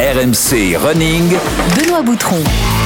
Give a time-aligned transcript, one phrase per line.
[0.00, 1.36] RMC Running.
[1.76, 2.42] Benoît Boutron.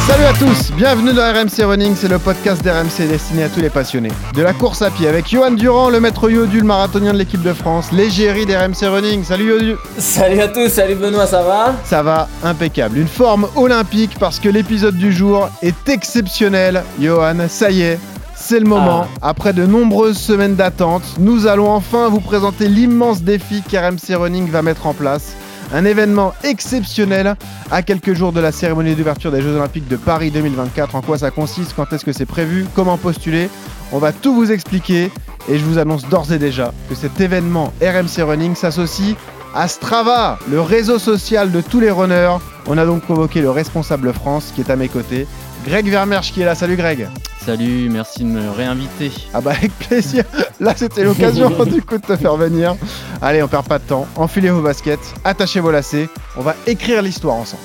[0.08, 3.70] Salut à tous, bienvenue dans RMC Running, c'est le podcast d'RMC destiné à tous les
[3.70, 4.10] passionnés.
[4.34, 7.40] De la course à pied avec Johan Durand, le maître Yodu, le marathonien de l'équipe
[7.40, 9.22] de France, l'égérie d'RMC Running.
[9.22, 11.76] Salut Yodu Salut à tous, salut Benoît, ça va?
[11.84, 12.98] Ça va, impeccable.
[12.98, 16.82] Une forme olympique parce que l'épisode du jour est exceptionnel.
[17.00, 18.00] Johan, ça y est,
[18.34, 19.06] c'est le moment.
[19.22, 24.62] Après de nombreuses semaines d'attente, nous allons enfin vous présenter l'immense défi qu'RMC Running va
[24.62, 25.36] mettre en place.
[25.72, 27.36] Un événement exceptionnel
[27.70, 30.94] à quelques jours de la cérémonie d'ouverture des Jeux Olympiques de Paris 2024.
[30.94, 31.74] En quoi ça consiste?
[31.74, 32.66] Quand est-ce que c'est prévu?
[32.74, 33.48] Comment postuler?
[33.92, 35.10] On va tout vous expliquer
[35.48, 39.16] et je vous annonce d'ores et déjà que cet événement RMC Running s'associe
[39.54, 42.36] à Strava, le réseau social de tous les runners.
[42.66, 45.26] On a donc convoqué le responsable France qui est à mes côtés,
[45.66, 46.54] Greg Vermersch qui est là.
[46.54, 47.08] Salut Greg.
[47.44, 49.12] Salut, merci de me réinviter.
[49.34, 50.24] Ah bah avec plaisir.
[50.60, 52.74] Là c'était l'occasion du coup de te faire venir.
[53.20, 54.06] Allez, on perd pas de temps.
[54.16, 56.08] Enfilez vos baskets, attachez vos lacets.
[56.38, 57.62] On va écrire l'histoire ensemble.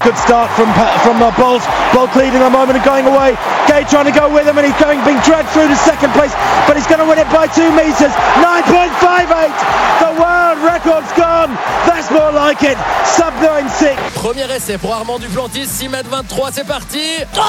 [0.00, 0.70] Good start from
[1.02, 1.62] from uh, Bolt.
[1.92, 3.34] Bolt leading a moment and going away.
[3.66, 6.30] Gay trying to go with him and he's going being dragged through to second place,
[6.70, 8.14] but he's going to win it by two meters.
[8.38, 9.50] 9.58.
[9.98, 11.50] The world record's gone.
[11.82, 12.78] That's more like it.
[13.10, 13.98] Sub 96.
[14.14, 17.24] Premier essai pour Armand Duplantis, 6 mètres 23, c'est parti.
[17.36, 17.40] Oh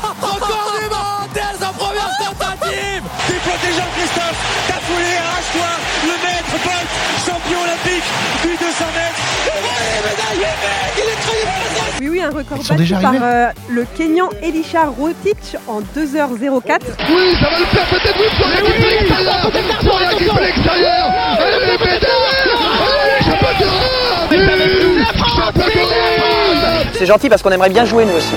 [0.00, 3.02] Record du monde dès sa première tentative.
[3.28, 4.38] Tu protèges Jean-Christophe.
[4.66, 5.72] T'as foulé, arrache-toi.
[6.04, 6.88] Le maître Bolt,
[7.26, 8.08] champion olympique
[8.42, 9.22] du 200 mètres.
[12.22, 13.24] Un record battu déjà par arrivés.
[13.24, 15.82] euh, le Kenyan Elisha Rotich en 2h04.
[17.10, 18.56] Oui, ça va le faire peut-être oui, pour la
[20.16, 21.72] qui l'extérieur Pour la
[26.94, 28.34] C'est gentil parce qu'on aimerait bien jouer nous aussi.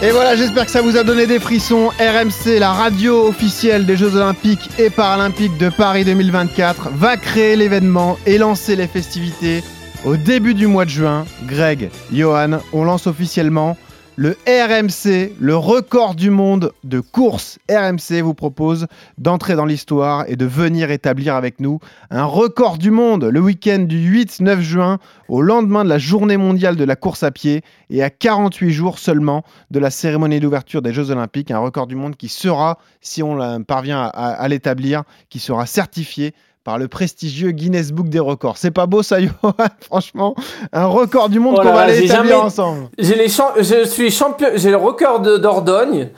[0.00, 1.90] Et voilà, j'espère que ça vous a donné des frissons.
[1.98, 8.16] RMC, la radio officielle des Jeux Olympiques et Paralympiques de Paris 2024, va créer l'événement
[8.24, 9.64] et lancer les festivités
[10.08, 11.26] au début du mois de juin.
[11.44, 13.76] Greg, Johan, on lance officiellement
[14.16, 18.86] le RMC, le record du monde de course RMC vous propose
[19.18, 21.78] d'entrer dans l'histoire et de venir établir avec nous
[22.10, 24.98] un record du monde le week-end du 8-9 juin
[25.28, 28.98] au lendemain de la journée mondiale de la course à pied et à 48 jours
[28.98, 31.50] seulement de la cérémonie d'ouverture des Jeux Olympiques.
[31.50, 36.78] Un record du monde qui sera, si on parvient à l'établir, qui sera certifié par
[36.78, 38.58] le prestigieux Guinness Book des records.
[38.58, 40.34] C'est pas beau ça, Johan Franchement,
[40.72, 42.88] un record du monde Oh qu'on va aller établir jamais- ensemble.
[42.98, 46.10] J'ai les champ- je suis champion, j'ai le record de Dordogne.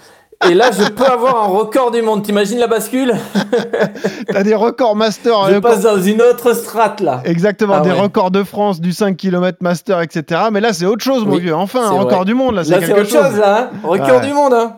[0.49, 2.23] Et là, je peux avoir un record du monde.
[2.23, 3.15] T'imagines la bascule?
[4.33, 5.35] T'as des records master.
[5.51, 7.21] Je euh, passe dans une autre strate là.
[7.27, 8.01] Exactement, Ah des ouais.
[8.01, 10.41] records de France, du 5 km master, etc.
[10.51, 11.55] Mais là, c'est autre chose, mon Oui, vieux.
[11.55, 12.25] Enfin, un record vrai.
[12.25, 13.71] du monde, là, c'est Là, c'est autre chose, là.
[13.75, 13.79] hein.
[13.87, 14.27] Record Ouais.
[14.27, 14.55] du monde.
[14.55, 14.77] Hein.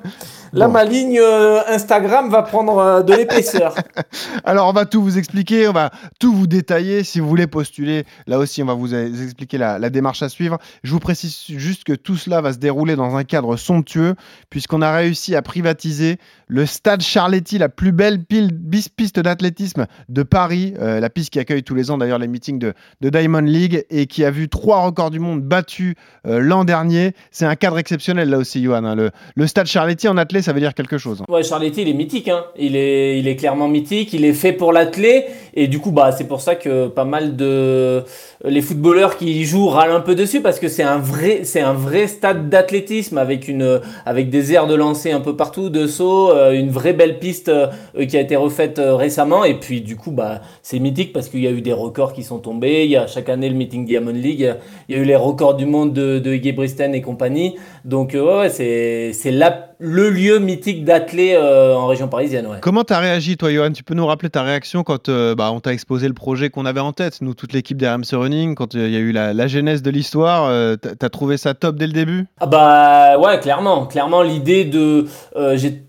[0.52, 0.72] Là, Bon.
[0.74, 3.74] ma ligne euh, Instagram va prendre euh, de l'épaisseur.
[4.44, 5.90] Alors, on va tout vous expliquer, on va
[6.20, 7.04] tout vous détailler.
[7.04, 10.28] Si vous voulez postuler, là aussi, on va vous euh, expliquer la, la démarche à
[10.28, 10.58] suivre.
[10.82, 14.14] Je vous précise juste que tout cela va se dérouler dans un cadre somptueux,
[14.50, 16.18] puisqu'on a réussi à privatiser
[16.48, 21.30] le stade Charletti, la plus belle pile- bis- piste d'athlétisme de Paris, euh, la piste
[21.30, 24.30] qui accueille tous les ans d'ailleurs les meetings de, de Diamond League et qui a
[24.30, 27.14] vu trois records du monde battus l'an dernier.
[27.30, 28.84] C'est un cadre exceptionnel là aussi, Johan.
[28.84, 28.94] hein.
[28.94, 31.22] Le, le stade Charletti en ça veut dire quelque chose.
[31.28, 32.28] Ouais, Charletti, il est mythique.
[32.28, 32.44] Hein.
[32.58, 34.12] Il, est, il est clairement mythique.
[34.12, 35.24] Il est fait pour l'athlé.
[35.54, 38.04] Et du coup, bah, c'est pour ça que pas mal de
[38.44, 41.60] les footballeurs qui y jouent râlent un peu dessus parce que c'est un vrai, c'est
[41.60, 45.86] un vrai stade d'athlétisme avec une, avec des aires de lancer un peu partout, de
[45.86, 47.68] saut, euh, une vraie belle piste euh,
[48.08, 49.44] qui a été refaite euh, récemment.
[49.44, 52.22] Et puis, du coup, bah, c'est mythique parce qu'il y a eu des records qui
[52.22, 52.84] sont tombés.
[52.84, 54.54] Il y a chaque année le meeting Diamond League.
[54.88, 57.56] Il y a eu les records du monde de, de Iggy Bristen et compagnie.
[57.84, 62.46] Donc, ouais, c'est, c'est la, le lieu mythique d'athlée euh, en région parisienne.
[62.46, 62.58] Ouais.
[62.60, 63.72] Comment t'as réagi, toi, Johan?
[63.72, 66.64] Tu peux nous rappeler ta réaction quand euh, bah, on t'a exposé le projet qu'on
[66.66, 69.34] avait en tête, nous, toute l'équipe d'RMC Running, quand euh, il y a eu la,
[69.34, 72.26] la genèse de l'histoire euh, T'as trouvé ça top dès le début?
[72.40, 75.06] Ah bah ouais, clairement, clairement l'idée de,
[75.36, 75.82] euh, j'ai-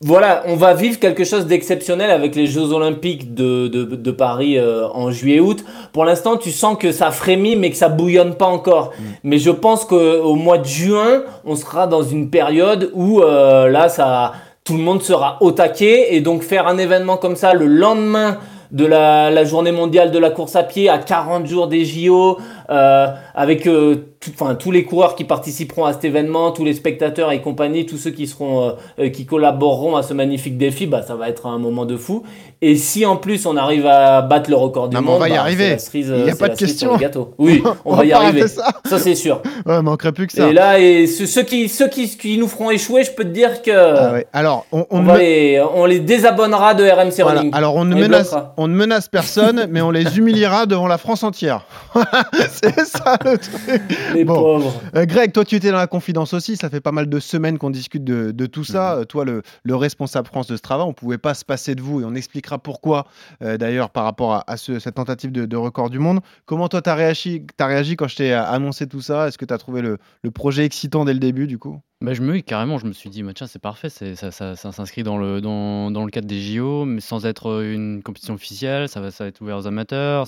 [0.00, 4.58] voilà, on va vivre quelque chose d'exceptionnel avec les Jeux Olympiques de, de, de Paris
[4.58, 5.64] euh, en juillet-août.
[5.92, 8.92] Pour l'instant, tu sens que ça frémit, mais que ça bouillonne pas encore.
[9.24, 13.88] Mais je pense qu'au mois de juin, on sera dans une période où euh, là,
[13.88, 14.32] ça,
[14.64, 18.38] tout le monde sera au taquet et donc faire un événement comme ça le lendemain
[18.70, 22.38] de la, la journée mondiale de la course à pied à 40 jours des JO,
[22.72, 23.96] euh, avec euh,
[24.34, 27.98] enfin, tous les coureurs qui participeront à cet événement, tous les spectateurs et compagnie, tous
[27.98, 31.58] ceux qui seront, euh, qui collaboreront à ce magnifique défi, bah, ça va être un
[31.58, 32.22] moment de fou.
[32.64, 35.28] Et si en plus on arrive à battre le record du Non, monde, on va
[35.28, 35.78] y bah, arriver.
[35.78, 36.96] cerise, Il y a pas de question.
[37.38, 38.46] Oui, on, On va y va arriver.
[38.48, 38.68] ça.
[38.84, 39.42] Ça, c'est sûr.
[39.66, 40.48] Ouais, manquerait plus que ça.
[40.48, 43.30] Et là, et ceux, ceux qui, ceux qui, qui nous feront échouer, je peux te
[43.30, 44.26] dire que Ah ouais.
[44.32, 47.40] Alors, on, on on, ne va me- les, on les désabonnera de RMC voilà.
[47.40, 47.50] Running.
[47.54, 48.54] Alors, on ne, menace, bloquera.
[48.56, 51.66] on ne menace personne, mais on les humiliera devant la France entière.
[52.62, 53.82] c'est ça le truc.
[54.14, 54.34] Les Bon.
[54.34, 54.80] pauvres.
[54.96, 56.56] Euh, Greg, toi, tu étais dans la confidence aussi.
[56.56, 58.96] Ça fait pas mal de semaines qu'on discute de, de tout ça.
[58.98, 62.00] Euh, toi, le, le responsable France de Strava, on pouvait pas se passer de vous
[62.00, 63.06] et on expliquera pourquoi,
[63.42, 66.20] euh, d'ailleurs, par rapport à, à ce- cette tentative de, de record du monde.
[66.46, 69.28] Comment toi, tu as réagi, t'as réagi quand je t'ai annoncé tout ça?
[69.28, 71.80] Est-ce que tu as trouvé le, le projet excitant dès le début, du coup?
[72.02, 75.18] Bah, je me carrément, je me suis dit, tiens, c'est parfait, ça, ça- s'inscrit dans
[75.18, 79.00] le, dans, dans le cadre des JO, mais sans être euh, une compétition officielle, ça
[79.00, 80.26] va, ça va être ouvert aux amateurs.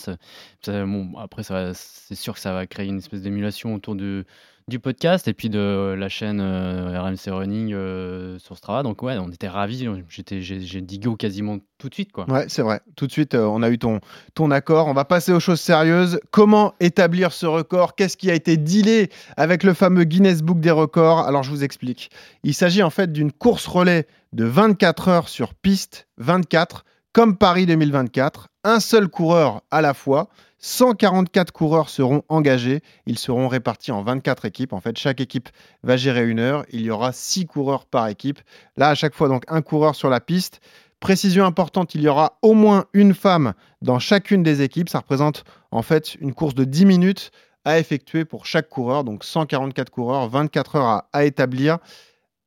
[0.86, 4.24] bon, après, ça c'est sûr que ça va créer une espèce d'émulation autour de,
[4.66, 8.82] du podcast et puis de la chaîne euh, RMC Running euh, sur Strava.
[8.82, 9.86] Donc, ouais, on était ravis.
[10.08, 12.24] J'étais, j'ai, j'ai dit go quasiment tout de suite, quoi.
[12.30, 12.80] Ouais, c'est vrai.
[12.96, 14.00] Tout de suite, euh, on a eu ton,
[14.34, 14.86] ton accord.
[14.86, 16.18] On va passer aux choses sérieuses.
[16.30, 17.94] Comment établir ce record?
[17.94, 21.20] Qu'est-ce qui a été dealé avec le fameux Guinness Book des records?
[21.20, 22.10] Alors, je vous explique.
[22.42, 27.66] Il s'agit en fait d'une course relais de 24 heures sur piste, 24, comme Paris
[27.66, 28.48] 2024.
[28.64, 30.30] Un seul coureur à la fois.
[30.64, 32.80] 144 coureurs seront engagés.
[33.04, 34.72] Ils seront répartis en 24 équipes.
[34.72, 35.50] En fait, chaque équipe
[35.82, 36.64] va gérer une heure.
[36.72, 38.40] Il y aura 6 coureurs par équipe.
[38.78, 40.62] Là, à chaque fois, donc, un coureur sur la piste.
[41.00, 43.52] Précision importante, il y aura au moins une femme
[43.82, 44.88] dans chacune des équipes.
[44.88, 47.30] Ça représente en fait une course de 10 minutes
[47.66, 49.04] à effectuer pour chaque coureur.
[49.04, 51.76] Donc 144 coureurs, 24 heures à, à établir.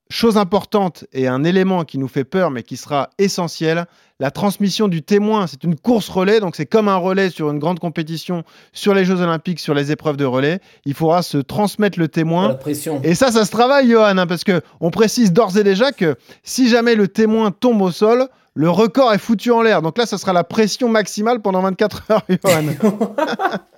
[0.10, 3.86] Chose importante et un élément qui nous fait peur mais qui sera essentiel,
[4.20, 5.48] la transmission du témoin.
[5.48, 9.06] C'est une course relais, donc c'est comme un relais sur une grande compétition, sur les
[9.06, 10.60] Jeux Olympiques, sur les épreuves de relais.
[10.86, 12.50] Il faudra se transmettre le témoin.
[12.50, 13.02] La pression.
[13.04, 16.16] Et ça, ça se travaille, Johan, hein, parce que on précise d'ores et déjà que
[16.44, 19.82] si jamais le témoin tombe au sol, le record est foutu en l'air.
[19.82, 22.64] Donc là, ça sera la pression maximale pendant 24 heures, Johan.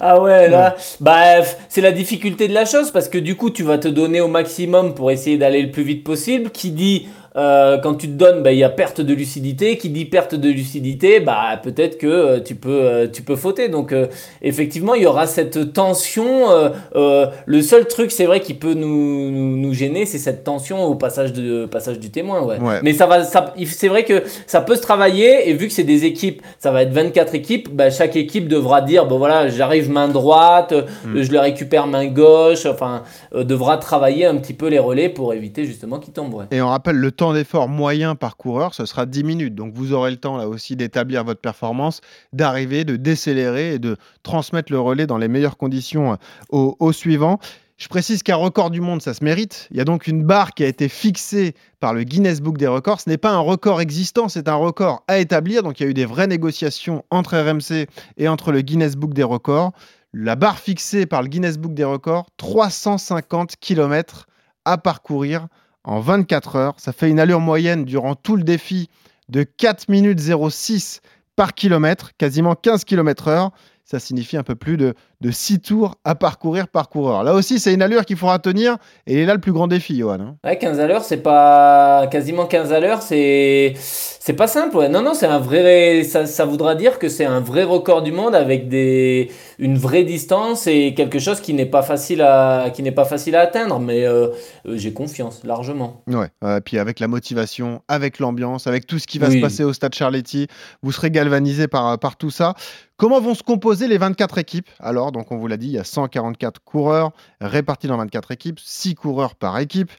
[0.00, 3.62] Ah ouais, là, bah, c'est la difficulté de la chose parce que du coup, tu
[3.62, 6.50] vas te donner au maximum pour essayer d'aller le plus vite possible.
[6.50, 9.76] Qui dit, euh, quand tu te donnes, bah, il y a perte de lucidité.
[9.76, 13.68] Qui dit perte de lucidité, bah, peut-être que euh, tu peux, euh, tu peux fauter.
[13.68, 13.94] Donc,
[14.42, 16.46] effectivement, il y aura cette tension.
[16.94, 20.94] le seul truc, c'est vrai, qui peut nous, nous, nous gêner, c'est cette tension au
[20.94, 22.42] passage, de, passage du témoin.
[22.42, 22.58] Ouais.
[22.58, 22.80] Ouais.
[22.82, 25.72] Mais ça va, ça, il- c'est vrai que ça peut se travailler et vu que
[25.72, 29.48] c'est des équipes, ça va être 24 équipes, bah, chaque équipe devra dire bon voilà,
[29.48, 30.82] j'arrive main droite, euh,
[31.22, 33.02] je le récupère main gauche, enfin
[33.34, 36.34] devra travailler un petit peu les relais pour éviter justement qu'ils tombent.
[36.34, 36.44] ouais.
[36.50, 39.54] Et on rappelle, le temps d'effort moyen par coureur, ce sera 10 minutes.
[39.54, 42.00] Donc vous aurez le temps là aussi d'établir votre performance,
[42.32, 46.16] d'arriver, de décélérer et de transmettre le relais dans les meilleures conditions euh,
[46.50, 47.38] au, au suivant.
[47.76, 49.66] Je précise qu'un record du monde, ça se mérite.
[49.72, 52.68] Il y a donc une barre qui a été fixée par le Guinness Book des
[52.68, 53.00] records.
[53.00, 55.64] Ce n'est pas un record existant, c'est un record à établir.
[55.64, 59.12] Donc il y a eu des vraies négociations entre RMC et entre le Guinness Book
[59.12, 59.72] des records.
[60.12, 64.28] La barre fixée par le Guinness Book des records, 350 km
[64.64, 65.48] à parcourir
[65.84, 66.74] en 24 heures.
[66.78, 68.88] Ça fait une allure moyenne durant tout le défi
[69.28, 71.00] de 4 minutes 06
[71.36, 73.50] par kilomètre, quasiment 15 km heure.
[73.84, 77.24] Ça signifie un peu plus de, de 6 tours à parcourir par coureur.
[77.24, 78.76] Là aussi, c'est une allure qu'il faudra tenir.
[79.06, 80.18] Et il est là le plus grand défi, Johan.
[80.20, 80.36] hein.
[80.44, 84.76] Ouais, 15 à l'heure, c'est pas quasiment 15 à l'heure, c'est c'est pas simple.
[84.76, 84.88] Ouais.
[84.90, 86.02] Non, non, c'est un vrai.
[86.04, 90.04] Ça, ça voudra dire que c'est un vrai record du monde avec des une vraie
[90.04, 93.78] distance et quelque chose qui n'est pas facile à qui n'est pas facile à atteindre.
[93.80, 94.28] Mais euh,
[94.66, 96.02] euh, j'ai confiance largement.
[96.06, 96.28] Ouais.
[96.44, 99.36] Euh, puis avec la motivation, avec l'ambiance, avec tout ce qui va Oui.
[99.36, 100.48] se passer au stade Charletti,
[100.82, 102.54] vous serez galvanisé par, par tout ça.
[102.96, 105.78] Comment vont se composer les 24 équipes Alors, donc on vous l'a dit, il y
[105.78, 109.90] a 144 coureurs répartis dans 24 équipes, 6 coureurs par équipe.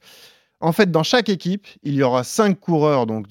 [0.59, 3.27] En fait, dans chaque équipe, il y aura 5 coureurs donc,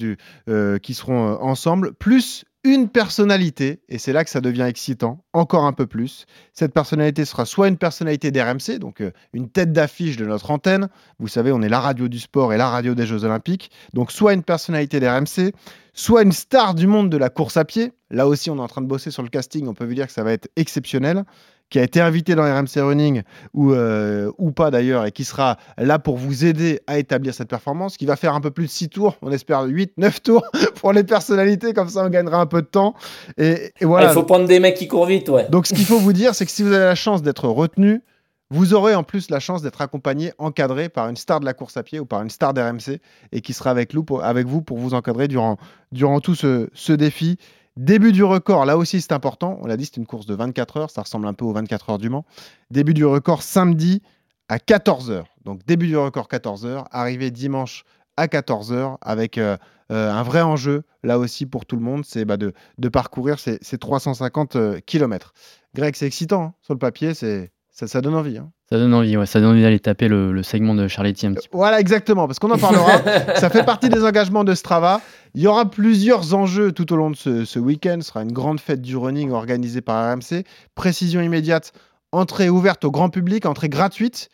[0.48, 5.22] euh, qui seront euh, ensemble, plus une personnalité, et c'est là que ça devient excitant,
[5.34, 6.24] encore un peu plus.
[6.54, 10.88] Cette personnalité sera soit une personnalité d'RMC, donc euh, une tête d'affiche de notre antenne,
[11.18, 14.10] vous savez, on est la radio du sport et la radio des Jeux Olympiques, donc
[14.10, 15.52] soit une personnalité d'RMC,
[15.92, 17.92] soit une star du monde de la course à pied.
[18.10, 20.06] Là aussi, on est en train de bosser sur le casting, on peut vous dire
[20.06, 21.24] que ça va être exceptionnel
[21.70, 25.56] qui a été invité dans RMC Running ou, euh, ou pas d'ailleurs et qui sera
[25.78, 28.70] là pour vous aider à établir cette performance, qui va faire un peu plus de
[28.70, 30.44] 6 tours, on espère 8, 9 tours
[30.76, 32.94] pour les personnalités, comme ça on gagnera un peu de temps.
[33.38, 34.08] Et, et voilà.
[34.08, 35.48] Ah, il faut prendre des mecs qui courent vite, ouais.
[35.50, 38.02] Donc ce qu'il faut vous dire, c'est que si vous avez la chance d'être retenu,
[38.50, 41.76] vous aurez en plus la chance d'être accompagné, encadré par une star de la course
[41.76, 43.00] à pied ou par une star d'RMC
[43.32, 45.56] et qui sera avec vous pour vous encadrer durant,
[45.92, 47.38] durant tout ce, ce défi.
[47.76, 49.58] Début du record, là aussi c'est important.
[49.60, 50.90] On l'a dit, c'est une course de 24 heures.
[50.90, 52.24] Ça ressemble un peu aux 24 heures du Mans.
[52.70, 54.00] Début du record samedi
[54.48, 55.24] à 14h.
[55.44, 56.86] Donc début du record 14h.
[56.92, 57.84] Arrivée dimanche
[58.16, 59.56] à 14h avec euh,
[59.90, 62.52] euh, un vrai enjeu, là aussi pour tout le monde, c'est bah, de,
[62.88, 65.32] parcourir ces, ces 350 km.
[65.74, 68.38] Greg, c'est excitant hein, sur le papier, c'est ça, ça donne envie.
[68.38, 68.52] hein.
[68.74, 71.34] Ça donne envie, ouais, ça donne envie d'aller taper le, le segment de Charletti un
[71.34, 71.56] petit peu.
[71.56, 72.98] Voilà, exactement, parce qu'on en parlera.
[73.36, 75.00] ça fait partie des engagements de Strava.
[75.36, 77.98] Il y aura plusieurs enjeux tout au long de ce, ce week-end.
[78.00, 80.42] Ce sera une grande fête du running organisée par RMC.
[80.74, 81.72] Précision immédiate,
[82.10, 84.28] entrée ouverte au grand public, entrée gratuite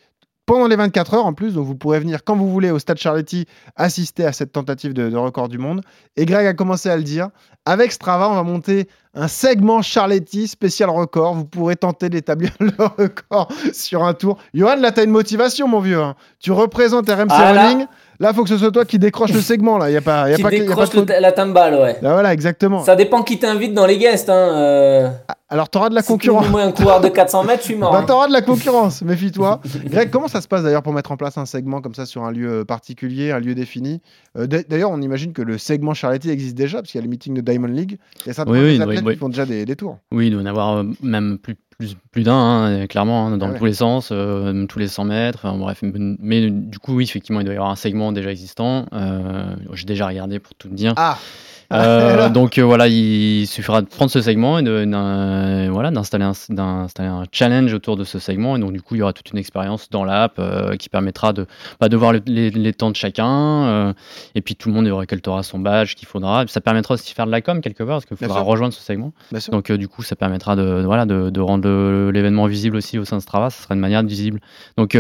[0.47, 1.55] pendant les 24 heures en plus.
[1.55, 5.09] Donc vous pourrez venir quand vous voulez au Stade Charletti assister à cette tentative de,
[5.09, 5.81] de record du monde.
[6.17, 7.29] Et Greg a commencé à le dire.
[7.67, 11.35] Avec Strava, on va monter un segment Charletti spécial record.
[11.35, 14.39] Vous pourrez tenter d'établir le record sur un tour.
[14.55, 16.01] Johan, là, tu as une motivation, mon vieux.
[16.01, 16.15] hein.
[16.41, 17.69] Tu représentes RMC Ah, là.
[17.69, 17.87] Running.
[18.19, 19.79] Là, il faut que ce soit toi qui décroche le segment.
[19.79, 21.05] Là, il y a pas, y a Qui pas, que- y a pas décroche trop-
[21.21, 21.97] la timbale, ouais.
[22.03, 22.83] Là, voilà, exactement.
[22.85, 24.29] Ça dépend qui t'invite dans les guests.
[24.31, 24.35] Hein.
[24.57, 25.09] euh.
[25.53, 26.49] Alors, tu auras de la Si tu concurrence.
[26.49, 27.91] moi, un coureur de 400 mètres, je suis mort.
[27.93, 28.05] Bah, hein.
[28.07, 29.61] t'auras de la concurrence, méfie-toi.
[29.85, 32.23] Greg, comment ça se passe d'ailleurs pour mettre en place un segment comme ça sur
[32.25, 34.01] un lieu euh, particulier, un lieu défini?
[34.39, 37.05] Euh, d'a- D'ailleurs, on imagine que le segment Charletti existe déjà, parce qu'il y a
[37.05, 37.99] le meeting de Diamond League.
[38.25, 39.13] Il y a certains Oui, oui, athlètes oui, oui.
[39.15, 39.99] qui font déjà des, des tours.
[40.13, 43.37] Oui, il doit y en avoir euh, même plus, plus, plus d'un, hein, clairement, hein,
[43.37, 43.59] dans Ah ouais.
[43.59, 45.41] tous les sens, euh, tous les 100 mètres.
[45.43, 48.87] enfin, bref, mais du coup, oui, effectivement, il doit y avoir un segment déjà existant.
[48.93, 50.93] Euh, J'ai déjà regardé pour tout te dire.
[50.97, 51.19] Ah
[51.73, 56.25] Euh, donc euh, voilà, il suffira de prendre ce segment et de, d'un- voilà, d'installer
[56.25, 58.57] un, d'installer un challenge autour de ce segment.
[58.57, 61.33] Et donc du coup, il y aura toute une expérience dans l'app euh, qui permettra
[61.33, 61.47] de,
[61.81, 63.95] bah, de voir le- les, les temps de chacun.
[64.35, 66.45] et puis tout le monde récoltera son badge qu'il faudra.
[66.49, 68.83] Ça permettra aussi de faire de la com quelque part parce qu'il faudra rejoindre ce
[68.83, 69.13] segment.
[69.53, 72.99] Donc du coup, ça permettra de, de- voilà, de, de rendre le- l'événement visible aussi
[72.99, 73.51] au sein de Strava.
[73.51, 74.41] Ça sera une manière de visible.
[74.77, 74.95] Donc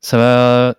[0.00, 0.74] ça va,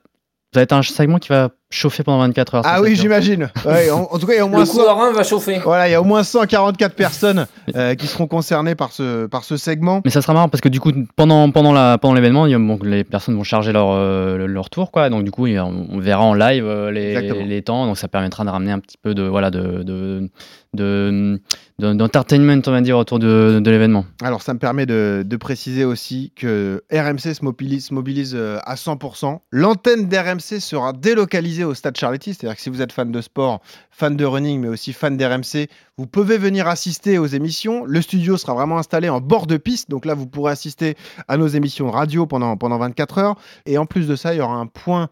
[0.53, 2.61] ça va être un segment qui va chauffer pendant 24 heures.
[2.65, 3.49] Ah oui, j'imagine.
[3.65, 5.23] Ouais, en, en tout cas, il y a au moins Le 100 coureur 1 va
[5.23, 5.59] chauffer.
[5.63, 7.45] Voilà, il y a au moins 144 personnes
[7.75, 10.01] euh, qui seront concernées par ce, par ce segment.
[10.05, 12.55] Mais ça sera marrant parce que du coup, pendant, pendant, la, pendant l'événement, il y
[12.55, 14.91] a- bon, les personnes vont charger leur, euh, leur tour.
[14.91, 15.09] Quoi.
[15.09, 17.85] Donc du coup, on verra en live euh, les, les temps.
[17.85, 20.29] Donc ça permettra de ramener un petit peu de, voilà, de, de,
[20.73, 21.41] de,
[21.79, 24.05] de- d'entertainment, on va dire, autour de, de l'événement.
[24.23, 28.75] Alors, ça me permet de, de préciser aussi que RMC se mobilise, se mobilise à
[28.75, 29.39] 100%.
[29.51, 33.61] L'antenne d'RMC sera délocalisée au Stade Charletti, c'est-à-dire que si vous êtes fan de sport,
[33.91, 37.85] fan de running, mais aussi fan d'RMC, vous pouvez venir assister aux émissions.
[37.85, 40.95] Le studio sera vraiment installé en bord de piste, donc là, vous pourrez assister
[41.27, 43.35] à nos émissions radio pendant, pendant 24 heures.
[43.65, 45.09] Et en plus de ça, il y aura un point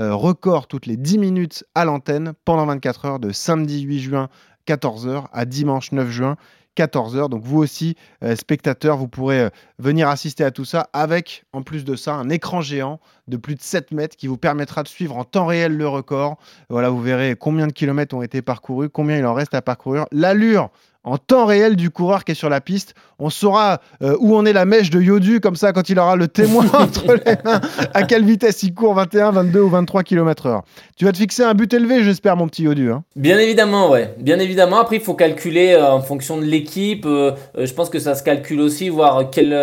[0.00, 4.28] euh, record toutes les 10 minutes à l'antenne pendant 24 heures de samedi 8 juin
[4.68, 6.36] 14h à dimanche 9 juin
[6.78, 7.28] 14h.
[7.28, 11.62] Donc vous aussi, euh, spectateurs, vous pourrez euh, venir assister à tout ça avec, en
[11.62, 14.88] plus de ça, un écran géant de plus de 7 mètres qui vous permettra de
[14.88, 16.38] suivre en temps réel le record.
[16.68, 20.06] Voilà, vous verrez combien de kilomètres ont été parcourus, combien il en reste à parcourir,
[20.12, 20.70] l'allure
[21.08, 22.94] en temps réel du coureur qui est sur la piste.
[23.18, 26.14] On saura euh, où en est la mèche de Yodu, comme ça, quand il aura
[26.14, 27.60] le témoin entre les mains,
[27.94, 30.60] à quelle vitesse il court, 21, 22 ou 23 km/h.
[30.96, 32.92] Tu vas te fixer un but élevé, j'espère, mon petit Yodu.
[32.92, 33.02] hein.
[33.16, 34.14] Bien évidemment, ouais.
[34.18, 34.78] Bien évidemment.
[34.78, 37.06] Après, il faut calculer euh, en fonction de l'équipe.
[37.06, 39.56] euh, je pense que ça se calcule aussi, voir quelle,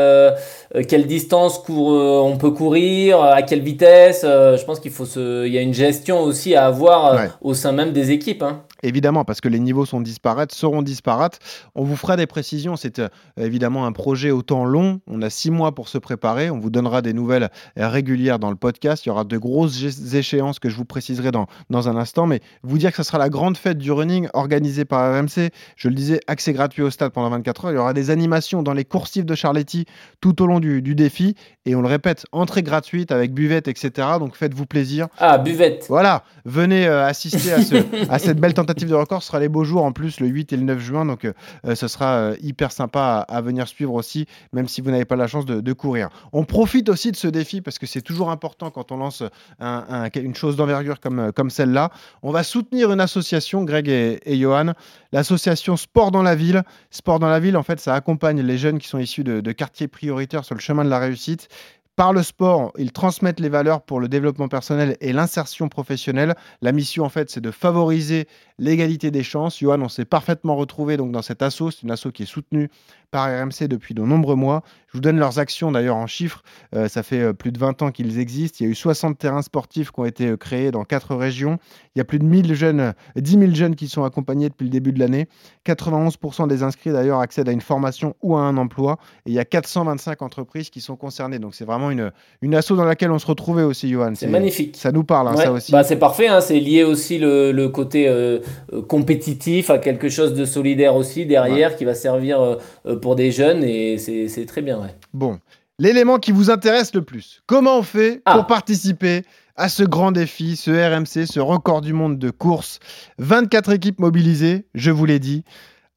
[0.90, 4.22] quelle distance court, on peut courir, à quelle vitesse.
[4.24, 7.30] je pense qu'il faut se, il y a une gestion aussi à avoir Ouais.
[7.42, 8.44] au sein même des équipes.
[8.44, 8.62] Hein.
[8.84, 11.40] Évidemment, parce que les niveaux sont disparates, seront disparates.
[11.76, 12.76] On vous fera des précisions.
[12.76, 15.00] C'est euh, évidemment un projet au temps long.
[15.08, 16.50] On a six mois pour se préparer.
[16.50, 19.06] On vous donnera des nouvelles euh, régulières dans le podcast.
[19.06, 22.28] Il y aura de grosses échéances que je vous préciserai dans, dans un instant.
[22.28, 25.50] Mais vous dire que ce sera la grande fête du running organisée par RMC.
[25.78, 27.72] Je le disais, accès gratuit au stade pendant 24 heures.
[27.72, 29.86] Il y aura des animations dans les coursifs de Charletti
[30.22, 31.36] tout au long du, du défi.
[31.66, 33.90] Et on le répète, entrée gratuite avec buvette, etc.
[34.20, 35.08] Donc faites-vous plaisir.
[35.18, 35.86] Ah, buvette.
[35.90, 39.24] Voilà, venez euh, assister à, ce- à cette belle tentative de record.
[39.24, 41.06] Sera les beaux jours en plus le 8 et le 9 juin.
[41.06, 41.34] Donc euh,
[41.66, 45.16] euh, ce sera euh, hyper sympa à, venir suivre aussi, même si vous n'avez pas
[45.16, 46.10] la chance de, courir.
[46.32, 49.24] On profite aussi de ce défi parce que c'est toujours important quand on lance
[49.60, 51.92] un- un- une chose d'envergure comme, comme celle-là.
[52.24, 54.74] On va soutenir une association, Greg et, Johan,
[55.12, 56.64] l'association Sport dans la ville.
[56.92, 59.88] Sport dans la ville, en fait, ça accompagne les jeunes qui sont issus de quartiers
[59.88, 61.50] prioritaires sur le chemin de la réussite.
[61.96, 66.36] Par le sport, ils transmettent les valeurs pour le développement personnel et l'insertion professionnelle.
[66.62, 68.28] La mission, en fait, c'est de favoriser
[68.60, 69.60] l'égalité des chances.
[69.60, 71.72] Johan, on s'est parfaitement retrouvé dans cet asso.
[71.72, 72.70] C'est une asso qui est soutenue
[73.16, 74.62] par RMC depuis de nombreux mois.
[74.90, 76.42] Je vous donne leurs actions d'ailleurs en chiffres.
[76.76, 78.58] Euh, ça fait euh, plus de 20 ans qu'ils existent.
[78.60, 81.58] Il y a eu 60 terrains sportifs qui ont été euh, créés dans quatre régions.
[81.96, 84.66] Il y a plus de 1000 jeunes, euh, 10 000 jeunes qui sont accompagnés depuis
[84.66, 85.28] le début de l'année.
[85.66, 88.98] 91% des inscrits d'ailleurs accèdent à une formation ou à un emploi.
[89.26, 91.40] Et il y a 425 entreprises qui sont concernées.
[91.40, 94.12] Donc c'est vraiment une, une asso dans laquelle on se retrouvait aussi, Johan.
[94.16, 94.76] C'est magnifique.
[94.78, 95.44] Ça nous parle, hein, Ouais.
[95.44, 95.72] ça aussi.
[95.72, 98.40] Bah, c'est parfait, hein, c'est lié aussi le, le côté euh,
[98.88, 103.64] compétitif à quelque chose de solidaire aussi derrière qui va servir euh, pour des jeunes
[103.64, 104.82] et c'est très bien.
[104.82, 104.96] Ouais.
[105.14, 105.38] Bon,
[105.78, 108.34] l'élément qui vous intéresse le plus, comment on fait Ah.
[108.34, 109.22] pour participer
[109.56, 112.80] à ce grand défi, ce RMC, ce record du monde de course?
[113.20, 115.44] 24 équipes mobilisées, je vous l'ai dit.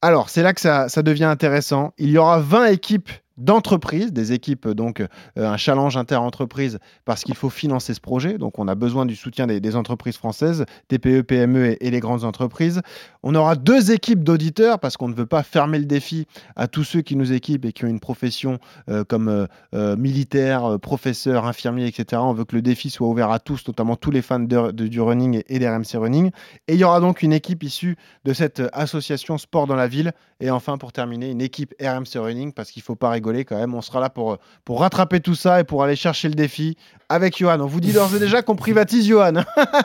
[0.03, 1.93] Alors, c'est là que ça, ça devient intéressant.
[1.97, 7.35] Il y aura 20 équipes d'entreprises, des équipes, donc euh, un challenge inter-entreprise, parce qu'il
[7.35, 8.37] faut financer ce projet.
[8.37, 12.81] Donc, on a besoin du soutien des, entreprises françaises, TPE, PME et, les grandes entreprises.
[13.23, 16.83] On aura deux équipes d'auditeurs, parce qu'on ne veut pas fermer le défi à tous
[16.83, 21.87] ceux qui nous équipent et qui ont une profession euh, comme euh, militaire, professeur, infirmier,
[21.87, 22.21] etc.
[22.23, 25.01] On veut que le défi soit ouvert à tous, notamment tous les fans de- du
[25.01, 26.31] running et, et des RMC Running.
[26.67, 30.11] Et il y aura donc une équipe issue de cette association Sport dans la ville.
[30.39, 33.57] Et enfin, pour terminer, une équipe RMC Running, parce qu'il ne faut pas rigoler quand
[33.57, 33.73] même.
[33.73, 36.77] On sera là pour, euh, pour rattraper tout ça et pour aller chercher le défi
[37.09, 37.59] avec Johan.
[37.59, 39.33] On vous dit d'ores et déjà qu'on privatise Johan.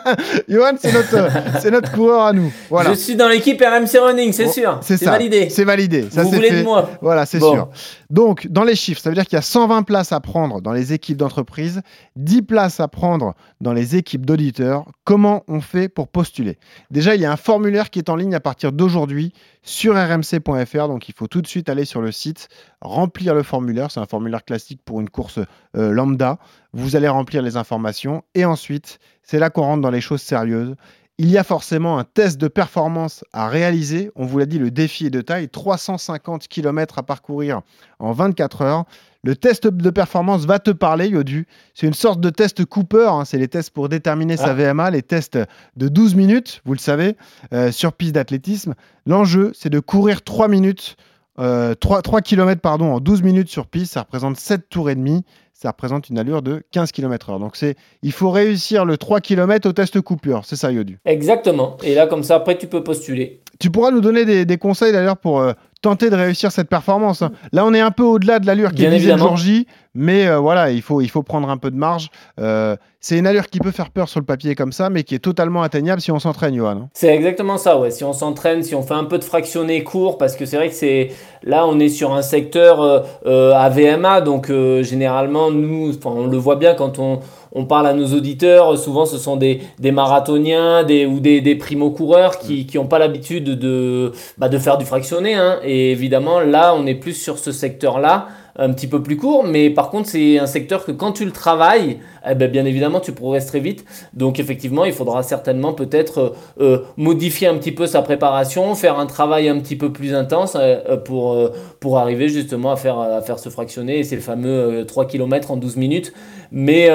[0.49, 1.29] Johan, c'est notre,
[1.61, 2.53] c'est notre coureur à nous.
[2.71, 2.91] Voilà.
[2.91, 4.79] Je suis dans l'équipe RMC Running, c'est Bon, sûr.
[4.83, 5.11] C'est ça.
[5.13, 5.49] validé.
[5.49, 6.09] C'est validé.
[6.11, 6.59] Ça, Vous c'est voulez fait.
[6.61, 7.53] de moi Voilà, c'est Bon.
[7.55, 7.69] sûr.
[8.11, 10.73] Donc, dans les chiffres, ça veut dire qu'il y a 120 places à prendre dans
[10.73, 11.81] les équipes d'entreprise,
[12.17, 14.85] 10 places à prendre dans les équipes d'auditeurs.
[15.05, 16.59] Comment on fait pour postuler?
[16.91, 20.89] Déjà, il y a un formulaire qui est en ligne à partir d'aujourd'hui sur rmc.fr.
[20.89, 22.49] Donc, il faut tout de suite aller sur le site,
[22.83, 23.91] remplir le formulaire.
[23.91, 25.39] C'est un formulaire classique pour une course
[25.77, 26.39] euh, lambda.
[26.75, 30.75] Vous allez remplir les informations et ensuite, c'est là qu'on rentre dans les choses sérieuses.
[31.19, 34.11] Il y a forcément un test de performance à réaliser.
[34.17, 35.49] On vous l'a dit, le défi est de taille.
[35.49, 37.61] 350 km à parcourir
[38.01, 38.85] en 24 heures.
[39.23, 41.47] Le test de performance va te parler, Yodu.
[41.73, 43.07] C'est une sorte de test Cooper.
[43.11, 43.25] hein.
[43.25, 44.55] C'est les tests pour déterminer sa Ah.
[44.55, 45.39] VMA, les tests
[45.77, 47.17] de 12 minutes, vous le savez,
[47.53, 48.75] euh, sur piste d'athlétisme.
[49.07, 50.97] L'enjeu, c'est de courir 3 minutes,
[51.39, 53.93] euh, 3, 3 km pardon, en 12 minutes sur piste.
[53.93, 55.25] Ça représente 7 tours et demi.
[55.65, 57.39] Ça représente une allure de 15 km heure.
[57.41, 60.41] Donc, c'est, il faut réussir le 3 km au test Cooper.
[60.45, 60.99] C'est ça, Yodu.
[61.07, 61.79] Exactement.
[61.83, 63.41] Et là, comme ça, après, tu peux postuler.
[63.59, 67.23] Tu pourras nous donner des, des conseils d'ailleurs pour euh, tenter de réussir cette performance.
[67.23, 67.33] hein.
[67.53, 70.27] Là, on est un peu au-delà de l'allure qui est visée le jour J, mais
[70.27, 72.09] euh, voilà, il faut, il faut prendre un peu de marge.
[72.41, 75.15] Euh, c'est une allure qui peut faire peur sur le papier comme ça, mais qui
[75.15, 76.89] est totalement atteignable si on s'entraîne, Johan.
[76.95, 77.91] C'est exactement ça, ouais.
[77.91, 80.69] Si on s'entraîne, si on fait un peu de fractionné court, parce que c'est vrai
[80.69, 81.11] que c'est
[81.43, 82.81] là, on est sur un secteur
[83.27, 87.21] euh, AVMA, donc euh, généralement, nous, on le voit bien quand on,
[87.53, 91.57] on parle à nos auditeurs, souvent ce sont des, des marathoniens des, ou des, des
[91.57, 95.35] primo-coureurs qui n'ont pas l'habitude de, bah, de faire du fractionné.
[95.35, 95.59] hein.
[95.63, 99.71] Et évidemment, là, on est plus sur ce secteur-là, un petit peu plus court, mais
[99.71, 101.99] par contre, c'est un secteur que quand tu le travailles,
[102.31, 103.85] eh ben, bien évidemment, tu progresses très vite.
[104.13, 108.99] Donc, effectivement, il faudra certainement peut-être euh, euh, modifier un petit peu sa préparation, faire
[108.99, 113.21] un travail un petit peu plus intense euh, pour, pour arriver justement à faire, à
[113.23, 113.99] faire ce fractionné.
[113.99, 116.13] Et c'est le fameux euh, 3 km en 12 minutes.
[116.53, 116.89] Mais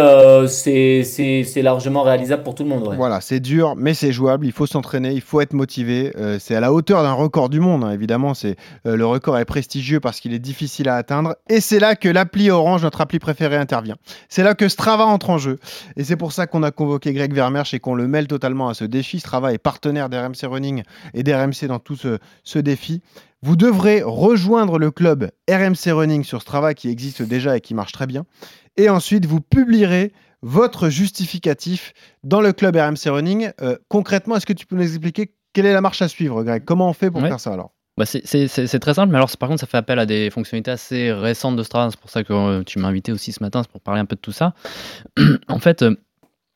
[0.48, 2.94] c'est largement réalisable pour tout le monde.
[2.96, 4.46] Voilà, c'est dur, mais c'est jouable.
[4.46, 6.14] Il faut s'entraîner, il faut être motivé.
[6.40, 8.34] C'est à la hauteur d'un record du monde, hein, évidemment.
[8.34, 12.08] C'est le record est prestigieux parce qu'il est difficile à atteindre, et c'est là que
[12.08, 13.98] l'appli Orange, notre appli préférée, intervient.
[14.30, 15.60] C'est là que Strava entre en jeu,
[15.98, 18.74] et c'est pour ça qu'on a convoqué Greg Vermersch et qu'on le mêle totalement à
[18.74, 19.20] ce défi.
[19.20, 23.02] Strava est partenaire d'RMC Running et d'RMC dans tout ce, ce défi.
[23.42, 27.92] Vous devrez rejoindre le club RMC Running sur Strava qui existe déjà et qui marche
[27.92, 28.24] très bien.
[28.78, 31.92] Et ensuite, vous publierez votre justificatif
[32.24, 33.52] dans le club RMC Running.
[33.62, 36.64] Euh, concrètement, est-ce que tu peux nous expliquer quelle est la marche à suivre, Greg?
[36.64, 37.28] Comment on fait pour Ouais.
[37.28, 37.74] faire ça alors?
[38.00, 41.12] Bah, c'est- très simple, mais alors par contre ça fait appel à des fonctionnalités assez
[41.12, 43.70] récentes de Strava, c'est pour ça que euh, tu m'as invité aussi ce matin, c'est
[43.70, 44.54] pour parler un peu de tout ça.
[45.50, 45.98] en fait, euh,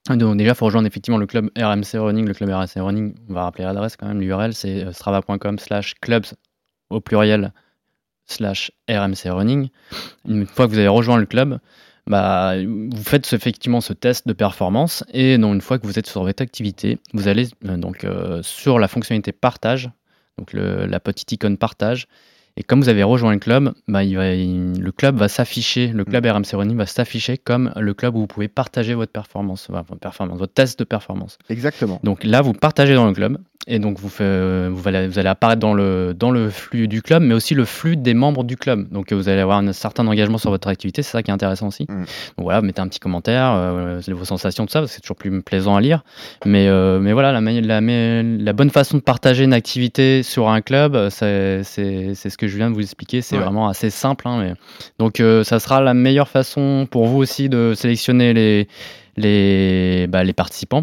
[0.10, 3.34] donc déjà il faut rejoindre effectivement le club RMC Running, le club RMC Running, on
[3.34, 6.28] va rappeler l'adresse quand même, l'URL c'est euh, strava.com slash clubs
[6.90, 7.52] au pluriel
[8.26, 9.68] slash RMC Running.
[10.26, 11.60] Une fois que vous avez rejoint le club,
[12.08, 16.08] bah, vous faites effectivement ce test de performance et donc une fois que vous êtes
[16.08, 18.08] sur votre activité, vous allez donc
[18.44, 19.90] sur la fonctionnalité partage,
[20.38, 22.08] donc le- la petite icône partage.
[22.56, 25.88] Et comme vous avez rejoint le club, bah, il va- il- le club va s'afficher,
[25.88, 29.68] le club RMC Running va s'afficher comme le club où vous pouvez partager votre performance,
[29.72, 31.40] enfin, performance, votre test de performance.
[31.50, 32.00] Exactement.
[32.04, 35.30] Donc là, vous partagez dans le club et donc vous, fait- vous, allez, vous allez
[35.30, 38.58] apparaître dans le, dans le flux du club, mais aussi le flux des membres du
[38.58, 38.90] club.
[38.92, 41.68] Donc vous allez avoir un certain engagement sur votre activité, c'est ça qui est intéressant
[41.68, 41.84] aussi.
[41.90, 42.00] Mm.
[42.00, 45.42] Donc voilà, vous mettez un petit commentaire, euh, vos sensations, tout ça, c'est toujours plus
[45.42, 46.04] plaisant à lire.
[46.46, 51.10] Mais, euh, mais voilà, la, bonne façon de partager une activité sur un club, euh,
[51.64, 53.22] c'est ce que je viens de vous expliquer.
[53.22, 53.44] C'est Ouais.
[53.44, 54.28] vraiment assez simple.
[54.28, 54.54] hein, mais...
[55.00, 58.68] Donc euh, ça sera la meilleure façon pour vous aussi de sélectionner les
[59.16, 60.82] les, bah, les participants.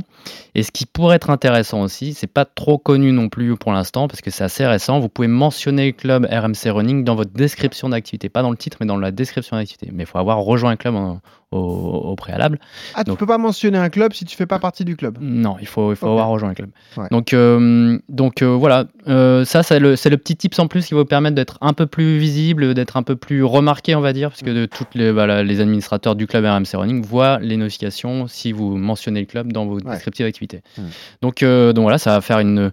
[0.54, 4.08] Et ce qui pourrait être intéressant aussi, c'est pas trop connu non plus pour l'instant
[4.08, 4.98] parce que c'est assez récent.
[5.00, 8.78] Vous pouvez mentionner le club RMC Running dans votre description d'activité, pas dans le titre,
[8.80, 9.90] mais dans la description d'activité.
[9.92, 11.20] Mais il faut avoir rejoint un club en-
[11.52, 12.60] au, au préalable.
[12.94, 15.18] Ah, tu Donc- peux pas mentionner un club si tu fais pas partie du club.
[15.20, 16.70] Non, il faut, il faut avoir rejoint un club.
[16.96, 17.08] Ouais.
[17.10, 21.00] Donc, euh, donc euh, voilà, Euh, ça c'est le, petit tips en plus qui va
[21.00, 24.28] vous permettre d'être un peu plus visible, d'être un peu plus remarqué, on va dire,
[24.30, 28.52] parce que de toutes les, les administrateurs du club RMC Running voient les notifications si
[28.52, 29.92] vous mentionnez le club dans vos Ouais.
[29.94, 30.39] descriptifs d'activité.
[30.76, 30.82] Mm.
[31.22, 32.72] Donc, euh, donc voilà, ça va faire une,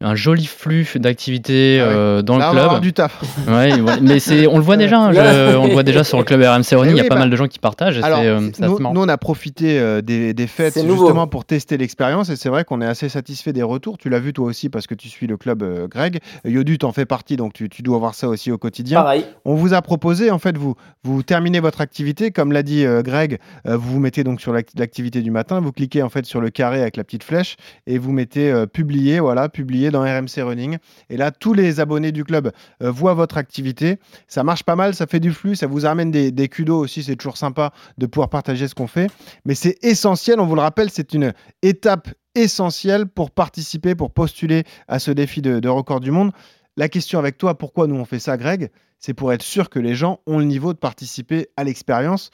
[0.00, 1.94] un joli flux d'activités Ah ouais.
[1.94, 2.82] euh, dans Là, on le va avoir club.
[2.82, 3.22] du taf.
[3.48, 6.18] Ouais, ouais, mais c'est, on le voit déjà, hein, je- on le voit déjà sur
[6.18, 7.98] le club RMC Running, il y a oui, pas bah, mal de gens qui partagent.
[7.98, 11.04] et Alors, euh, nous, on a profité euh, des, des fêtes nouveau.
[11.06, 13.96] justement pour tester l'expérience et c'est vrai qu'on est assez satisfait des retours.
[13.96, 16.18] Tu l'as vu toi aussi parce que tu suis le club euh, Greg.
[16.44, 19.00] Yodu t'en fait partie donc tu, tu dois voir ça aussi au quotidien.
[19.00, 19.24] Pareil.
[19.44, 23.00] On vous a proposé, en fait, vous, vous terminez votre activité, comme l'a dit euh,
[23.02, 26.26] Greg, euh, vous vous mettez donc sur l'act- l'activité du matin, vous cliquez en fait
[26.26, 30.02] sur le carré avec la petite flèche et vous mettez euh, publier, voilà, publier dans
[30.02, 30.78] RMC Running.
[31.10, 33.98] Et là, tous les abonnés du club euh, voient votre activité.
[34.28, 37.16] Ça marche pas mal, ça fait du flux, ça vous amène des, des aussi, c'est
[37.16, 39.10] toujours sympa de pouvoir partager ce qu'on fait.
[39.44, 44.64] Mais c'est essentiel, on vous le rappelle, c'est une étape essentielle pour participer, pour postuler
[44.88, 46.32] à ce défi de, de record du monde.
[46.76, 48.70] La question avec toi, pourquoi nous on fait ça, Greg?
[48.98, 52.30] C'est pour être sûr que les gens ont le niveau de participer à l'expérience.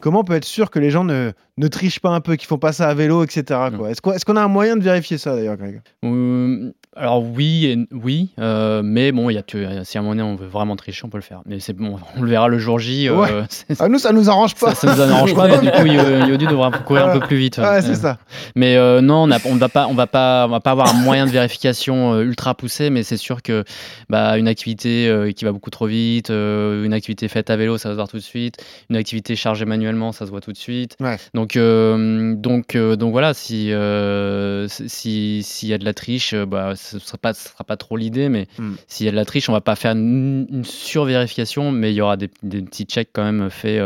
[0.00, 2.46] Comment on peut être sûr que les gens ne, ne trichent pas un peu, qu'ils
[2.48, 3.60] font pas ça à vélo, etc.
[3.76, 5.82] quoi Est-ce qu'on est-ce qu'on a un moyen de vérifier ça d'ailleurs, Greg?
[6.04, 10.02] Euh, alors oui, et, oui, euh, mais bon, il y a, tu- si à un
[10.04, 11.40] moment donné on veut vraiment tricher, on peut le faire.
[11.46, 13.08] Mais c'est bon, on le verra le jour J.
[13.08, 13.28] euh, Ouais.
[13.50, 14.74] c'est- ah, Nous, ça nous arrange pas.
[14.74, 17.36] ça, ça nous arrange pas, mais du coup, Yo- Yodu devra courir un peu plus
[17.36, 17.58] vite.
[17.58, 18.18] Ouais, c'est Euh, ça.
[18.56, 20.94] Mais euh, non, on a- on va pas, on va pas, on va pas avoir
[20.94, 23.64] un moyen de vérification euh, ultra poussé, mais c'est sûr que
[24.08, 27.78] bah, une activité euh, qui va beaucoup trop vite, euh, une activité faite à vélo,
[27.78, 28.56] ça va se voir tout de suite,
[28.90, 30.96] une activité chargée manuellement, ça se voit tout de suite.
[31.00, 31.16] Ouais.
[31.34, 36.34] Donc, euh, donc, euh, donc voilà, si euh, si s'il y a de la triche,
[36.34, 38.72] bah, ce sera pas, ce sera pas trop l'idée, mais Mm.
[38.88, 41.94] s'il y a de la triche, on va pas faire une, une survérification, mais il
[41.96, 43.80] y aura des, des petits checks quand même faits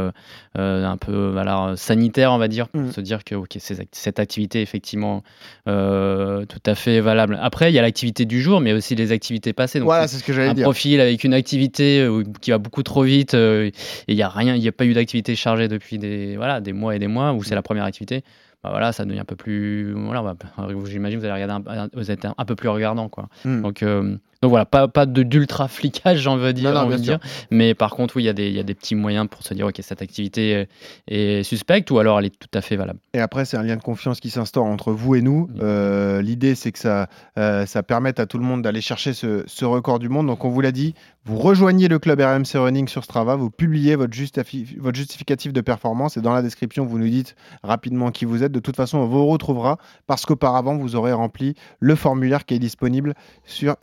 [0.57, 2.93] un peu voilà, sanitaires, on va dire, pour Mm.
[2.93, 5.23] se dire que ok, act- cette activité est effectivement
[5.67, 7.39] tout à fait valable.
[7.41, 9.79] Après, il y a l'activité du jour, mais aussi les activités passées.
[9.79, 10.65] Donc, Voilà, c'est ce que j'allais un dire.
[10.65, 12.07] profil avec une activité
[12.41, 13.73] qui va beaucoup trop vite et
[14.09, 16.73] il y a rien, il n'y a pas eu d'activité chargée depuis des voilà des
[16.73, 18.23] mois et des mois où c'est la première activité.
[18.65, 20.35] Bah voilà, ça devient un peu plus voilà, va-
[20.87, 23.29] j'imagine vous allez regarder un, vous êtes un, un peu plus regardant quoi.
[23.45, 23.63] Hmm.
[23.63, 27.19] Donc euh, donc voilà, pas, d'ultra flicage, j'en veux dire, Non, non.
[27.51, 29.43] Mais par contre, oui, il y, a des- il y a des petits moyens pour
[29.43, 30.67] se dire, ok, cette activité
[31.09, 32.99] est, suspecte ou alors elle est tout à fait valable.
[33.13, 35.49] Et après, c'est un lien de confiance qui s'instaure entre vous et nous.
[35.61, 39.43] Euh, L'idée, c'est que ça, euh, ça permette à tout le monde d'aller chercher ce,
[39.47, 40.27] ce record du monde.
[40.29, 43.97] Donc, on vous l'a dit, vous rejoignez le club RMC Running sur Strava, vous publiez
[43.97, 48.25] votre, justifi- votre justificatif de performance et dans la description, vous nous dites rapidement qui
[48.25, 48.53] vous êtes.
[48.53, 52.59] De toute façon, on vous retrouvera parce qu'auparavant, vous aurez rempli le formulaire qui est
[52.61, 53.75] disponible sur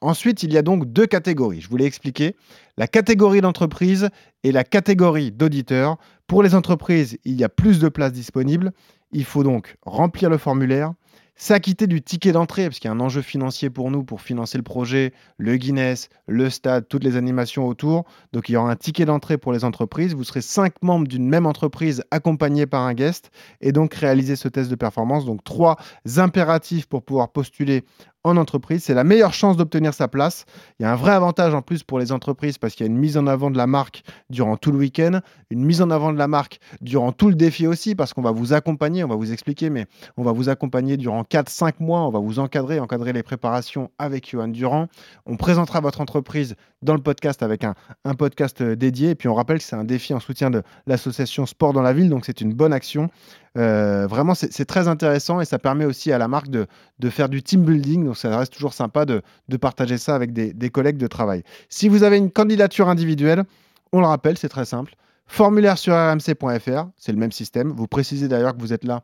[0.00, 1.60] Ensuite, il y a donc deux catégories.
[1.60, 2.36] Je vous l'ai expliqué.
[2.76, 4.08] La catégorie d'entreprise
[4.44, 5.96] et la catégorie d'auditeurs.
[6.26, 8.72] Pour les entreprises, il y a plus de places disponibles.
[9.12, 10.94] Il faut donc remplir le formulaire,
[11.34, 14.56] s'acquitter du ticket d'entrée, parce qu'il y a un enjeu financier pour nous pour financer
[14.56, 18.04] le projet, le Guinness, le stade, toutes les animations autour.
[18.32, 20.14] Donc il y aura un ticket d'entrée pour les entreprises.
[20.14, 24.48] Vous serez cinq membres d'une même entreprise accompagnés par un guest et donc réaliser ce
[24.48, 25.26] test de performance.
[25.26, 25.76] Donc trois
[26.16, 27.84] impératifs pour pouvoir postuler
[28.24, 28.84] en entreprise.
[28.84, 30.44] C'est la meilleure chance d'obtenir sa place.
[30.78, 32.92] Il y a un vrai avantage en plus pour les entreprises parce qu'il y a
[32.92, 36.12] une mise en avant de la marque durant tout le week-end, une mise en avant
[36.12, 39.16] de la marque durant tout le défi aussi parce qu'on va vous accompagner, on va
[39.16, 43.12] vous expliquer, mais on va vous accompagner durant 4-5 mois, on va vous encadrer, encadrer
[43.12, 44.88] les préparations avec Johan Durand.
[45.26, 49.10] On présentera votre entreprise dans le podcast avec un, un podcast euh, dédié.
[49.10, 51.92] Et puis on rappelle que c'est un défi en soutien de l'association Sport dans la
[51.92, 53.10] ville, donc c'est une bonne action.
[53.58, 56.66] Euh, vraiment, c'est très intéressant et ça permet aussi à la marque de,
[56.98, 58.08] de faire du team building.
[58.12, 59.22] Donc, ça reste toujours sympa de,
[59.58, 61.44] partager ça avec des, des collègues de travail.
[61.70, 63.44] Si vous avez une candidature individuelle,
[63.90, 64.96] on le rappelle, c'est très simple.
[65.26, 67.70] Formulaire sur rmc.fr, c'est le même système.
[67.70, 69.02] Vous précisez d'ailleurs que vous êtes là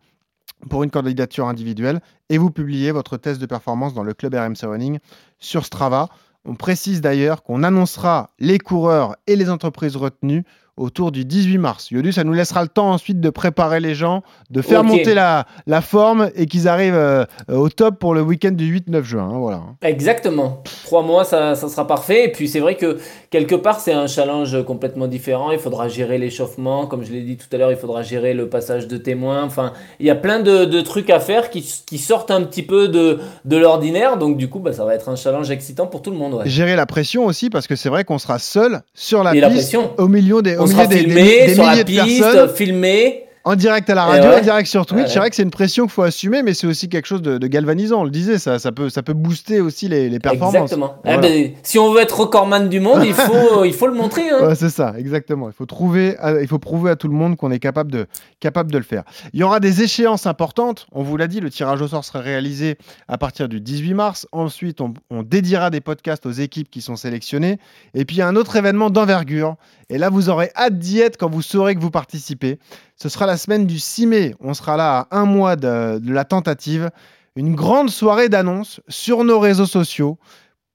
[0.69, 4.69] pour une candidature individuelle et vous publiez votre test de performance dans le club RMC
[4.69, 4.99] Running
[5.39, 6.11] sur Strava.
[6.45, 10.45] On précise d'ailleurs qu'on annoncera les coureurs et les entreprises retenues
[10.79, 11.91] autour du 18 mars.
[11.91, 15.47] Yodu, ça nous laissera le temps ensuite de préparer les gens, de faire monter la,
[15.67, 19.29] la forme et qu'ils arrivent euh, au top pour le week-end du 8-9 juin.
[19.31, 19.61] hein, voilà.
[19.83, 20.63] Exactement.
[20.85, 22.25] Trois mois, ça, ça sera parfait.
[22.27, 22.99] Et puis c'est vrai que
[23.31, 25.51] quelque part, c'est un challenge complètement différent.
[25.51, 26.87] Il faudra gérer l'échauffement.
[26.87, 29.43] Comme je l'ai dit tout à l'heure, il faudra gérer le passage de témoins.
[29.43, 32.63] Enfin, il y a plein de, de trucs à faire qui, qui sortent un petit
[32.63, 34.17] peu de, de l'ordinaire.
[34.19, 36.35] Donc du coup, bah, ça va être un challenge excitant pour tout le monde.
[36.35, 36.49] ouais.
[36.49, 39.49] Gérer la pression aussi parce que c'est vrai qu'on sera seul sur la Et la
[39.49, 39.91] piste pression.
[39.99, 42.49] au milieu des, On sera des, des- filmé des sur la milliers de piste, personnes.
[42.57, 43.25] filmé.
[43.45, 44.41] En direct à la radio, ouais.
[44.41, 45.05] en direct sur Twitch.
[45.05, 45.09] Ouais.
[45.09, 47.39] C'est vrai que c'est une pression qu'il faut assumer, mais c'est aussi quelque chose de,
[47.39, 48.01] de galvanisant.
[48.03, 50.55] On le disait, ça, ça, peut, ça peut booster aussi les, les performances.
[50.71, 50.97] Exactement.
[51.07, 54.29] Eh ben, si on veut être recordman du monde, il faut, il faut le montrer.
[54.29, 54.49] hein.
[54.49, 55.49] Ouais, c'est ça, exactement.
[55.49, 58.07] Il faut trouver, à- il faut prouver à tout le monde qu'on est capable de,
[58.39, 59.05] capable de le faire.
[59.33, 60.87] Il y aura des échéances importantes.
[60.93, 62.77] On vous l'a dit, le tirage au sort sera réalisé
[63.07, 64.27] à partir du 18 mars.
[64.31, 67.59] Ensuite, on, on dédiera des podcasts aux équipes qui sont sélectionnées.
[67.95, 69.55] Et puis, il y a un autre événement d'envergure.
[69.91, 72.59] Et là, vous aurez hâte d'y être quand vous saurez que vous participez.
[72.97, 74.35] Ce sera la semaine du 6 mai.
[74.41, 76.91] On sera là à un mois de, de la tentative.
[77.37, 80.19] Une grande soirée d'annonces sur nos réseaux sociaux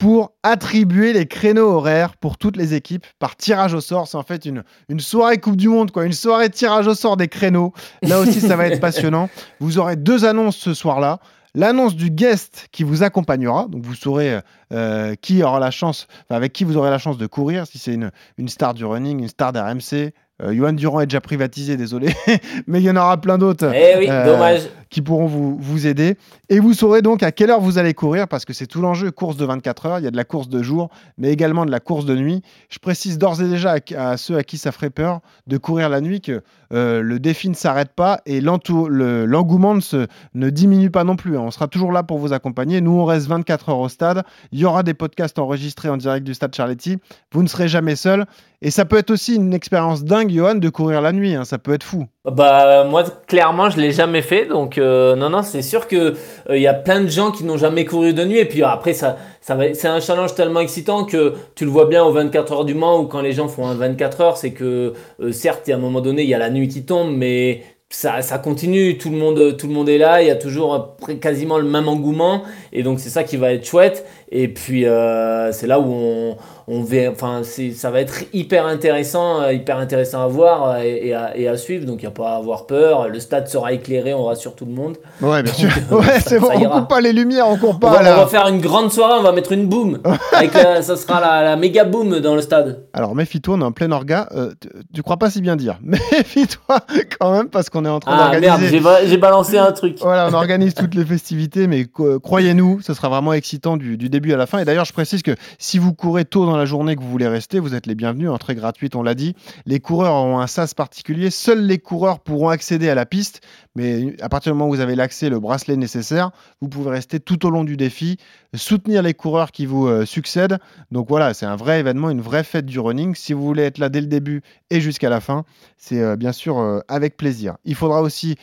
[0.04, 4.08] pour attribuer les créneaux horaires pour toutes les équipes par tirage au sort.
[4.08, 6.06] C'est en fait une, une soirée Coupe du Monde, quoi.
[6.06, 7.72] Une soirée tirage au sort des créneaux.
[8.02, 9.30] Là aussi, ça va être passionnant.
[9.60, 11.20] Vous aurez deux annonces ce soir-là.
[11.56, 14.40] L'annonce du guest qui vous accompagnera, donc vous saurez
[14.72, 17.78] euh, qui aura la chance, enfin, avec qui vous aurez la chance de courir, si
[17.78, 20.14] c'est une, une star du running, une star d'RMC.
[20.42, 22.12] Euh, Johan Durand est déjà privatisé, désolé,
[22.68, 24.62] mais il y en aura plein d'autres Eh oui, Euh, dommage.
[24.94, 26.16] Qui pourront vous, vous aider.
[26.50, 29.12] Et vous saurez donc à quelle heure vous allez courir, parce que c'est tout l'enjeu,
[29.12, 31.72] course de 24 heures, il y a de la course de jour, mais également de
[31.72, 32.42] la course de nuit.
[32.70, 36.00] Je précise d'ores et déjà à, ceux à qui ça ferait peur de courir la
[36.00, 36.42] nuit que
[36.74, 41.16] euh, le défi ne s'arrête pas et l'entou- le- l'engouement ne, ne diminue pas non
[41.16, 41.38] plus.
[41.38, 41.42] hein.
[41.42, 42.80] On sera toujours là pour vous accompagner.
[42.80, 44.24] Nous, on reste 24 heures au stade.
[44.52, 46.98] Il y aura des podcasts enregistrés en direct du stade Charletti.
[47.32, 48.26] Vous ne serez jamais seul.
[48.62, 51.34] Et ça peut être aussi une expérience dingue, Johan, de courir la nuit.
[51.36, 51.46] hein.
[51.46, 52.06] Ça peut être fou.
[52.26, 56.14] Bah moi clairement je l'ai jamais fait donc euh, non non c'est sûr que
[56.50, 58.94] il y a plein de gens qui n'ont jamais couru de nuit et puis après
[58.94, 62.54] ça ça va c'est un challenge tellement excitant que tu le vois bien aux 24
[62.54, 65.68] heures du Mans ou quand les gens font un 24 heures c'est que euh, certes
[65.68, 68.98] à un moment donné il y a la nuit qui tombe mais ça, ça continue,
[68.98, 71.68] tout le, monde, tout le monde est là, il y a toujours euh, quasiment le
[71.70, 74.06] même engouement, et donc c'est ça qui va être chouette.
[74.36, 76.36] Et puis euh, c'est là où on,
[76.68, 80.80] on va, enfin c'est, ça va être hyper intéressant, euh, hyper intéressant à voir euh,
[80.84, 81.86] et, et à, et à suivre.
[81.86, 83.10] Donc il n'y a pas à avoir peur.
[83.10, 84.98] Le stade sera éclairé, on rassure tout le monde.
[85.22, 85.70] Ouais, bien sûr.
[85.92, 86.50] euh, Ouais, c'est bon.
[86.52, 87.92] On coupe pas les lumières, on court On pas.
[87.92, 88.16] va, là.
[88.16, 90.00] on va faire une grande soirée, on va mettre une boom.
[90.36, 92.86] Avec la- ça sera la, la méga boom dans le stade.
[92.94, 94.30] Alors méfie-toi, on est en plein orga.
[94.36, 95.78] Euh, tu, tu crois pas si bien dire.
[95.84, 96.80] Méfie-toi
[97.20, 98.70] quand même parce qu'on est en train Ah merde, d'organiser.
[98.78, 99.98] j'ai, ba- j'ai balancé un truc.
[100.02, 101.86] Voilà, on organise toutes les festivités, mais
[102.24, 104.60] croyez-nous, ce sera vraiment excitant du, du début à la fin.
[104.60, 107.28] Et d'ailleurs, je précise que si vous courez tôt dans la journée que vous voulez
[107.28, 109.36] rester, vous êtes les bienvenus, entrée gratuite, on l'a dit.
[109.66, 111.32] Les coureurs ont un sas particulier.
[111.32, 113.42] Seuls les coureurs pourront accéder à la piste,
[113.76, 116.32] mais à partir du moment où vous avez l'accès, le bracelet nécessaire,
[116.62, 118.18] vous pouvez rester tout au long du défi,
[118.54, 120.60] soutenir les coureurs qui vous euh, succèdent.
[120.92, 123.16] Donc voilà, c'est un vrai événement, une vraie fête du running.
[123.16, 125.44] Si vous voulez être là dès le début et jusqu'à la fin,
[125.78, 127.56] c'est euh, bien sûr euh, avec plaisir.
[127.66, 128.36] Il faudra aussi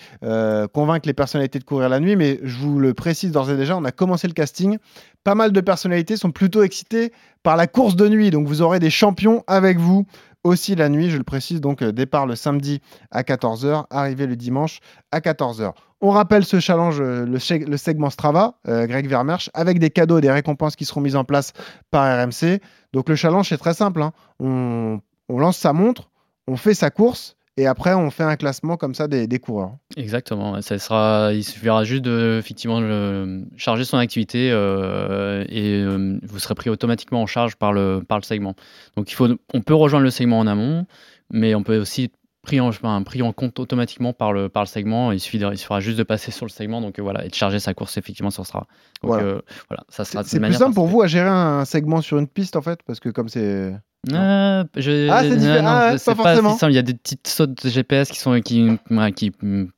[0.73, 3.77] convaincre les personnalités de courir la nuit, mais je vous le précise d'ores et déjà,
[3.77, 4.79] on a commencé le casting.
[5.23, 8.79] Pas mal de personnalités sont plutôt excitées par la course de nuit, donc vous aurez
[8.79, 10.07] des champions avec vous
[10.45, 12.81] aussi la nuit, je le précise, donc euh, départ le samedi
[13.11, 14.81] à 14h, arrivée le dimanche
[15.13, 15.73] à 14h.
[16.01, 20.23] On rappelle ce challenge, euh, le, segment Strava, euh, Greg Vermersch, avec des cadeaux et
[20.23, 21.53] des récompenses qui seront mises en place
[21.91, 22.61] par RMC.
[22.95, 24.13] Donc le challenge est très simple, hein.
[24.39, 26.11] on lance sa montre,
[26.47, 29.73] on fait sa course, et après on fait un classement comme ça des, des coureurs.
[29.97, 30.61] Exactement.
[30.63, 36.39] Ça sera, il suffira juste de effectivement le- charger son activité euh, et euh, vous
[36.39, 38.55] serez pris automatiquement en charge par le, par le segment.
[38.97, 40.87] Donc il faut, on peut rejoindre le segment en amont,
[41.31, 44.63] mais on peut aussi être pris en, enfin, pris en compte automatiquement par le, par
[44.63, 45.13] le segment.
[45.13, 47.29] Il, suffit de- il suffira juste de passer sur le segment donc euh, voilà, et
[47.29, 48.67] de charger sa course effectivement sur Strava.
[49.03, 49.25] Donc Voilà.
[49.25, 52.29] euh, voilà, ça sera C'est plus simple pour vous à gérer un segment sur une
[52.29, 53.75] piste en fait, parce que comme c'est...
[54.11, 55.63] Euh, je- Ah, c'est différent.
[55.63, 56.69] non, Ah, pas pas, forcément.
[56.71, 58.79] Il y a des petites sautes GPS qui sont qui,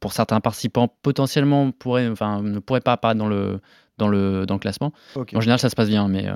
[0.01, 3.61] pour certains participants potentiellement pourraient, enfin, ne pourraient pas apparaître dans le
[3.99, 4.93] dans le dans le classement.
[5.37, 6.35] En général, ça se passe bien, mais euh,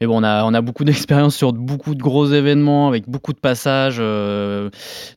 [0.00, 3.32] mais bon, on a on a beaucoup d'expérience sur beaucoup de gros événements avec beaucoup
[3.32, 3.96] de passages.
[3.98, 4.70] euh,